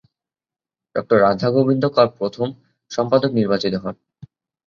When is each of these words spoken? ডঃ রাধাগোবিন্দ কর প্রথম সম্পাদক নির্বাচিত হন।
ডঃ 0.95 1.19
রাধাগোবিন্দ 1.21 1.83
কর 1.95 2.07
প্রথম 2.17 2.47
সম্পাদক 2.91 3.31
নির্বাচিত 3.33 3.73
হন। 3.83 3.95